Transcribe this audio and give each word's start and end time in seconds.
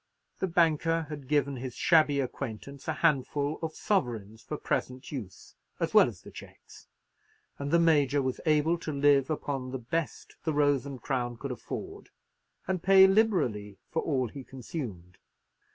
The 0.39 0.47
banker 0.47 1.05
had 1.09 1.27
given 1.27 1.57
his 1.57 1.75
shabby 1.75 2.19
acquaintance 2.19 2.87
a 2.87 2.93
handful 2.93 3.59
of 3.61 3.75
sovereigns 3.75 4.41
for 4.41 4.57
present 4.57 5.11
use, 5.11 5.53
as 5.79 5.93
well 5.93 6.07
as 6.07 6.23
the 6.23 6.31
cheques; 6.31 6.87
and 7.59 7.69
the 7.69 7.77
Major 7.77 8.19
was 8.19 8.41
able 8.47 8.79
to 8.79 8.91
live 8.91 9.29
upon 9.29 9.69
the 9.69 9.77
best 9.77 10.37
the 10.43 10.53
Rose 10.53 10.87
and 10.87 10.99
Crown 10.99 11.37
could 11.37 11.51
afford, 11.51 12.09
and 12.67 12.81
pay 12.81 13.05
liberally 13.05 13.77
for 13.91 14.01
all 14.01 14.27
he 14.27 14.43
consumed. 14.43 15.19